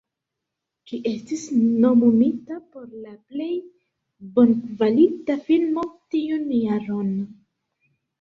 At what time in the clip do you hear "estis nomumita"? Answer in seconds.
1.09-2.57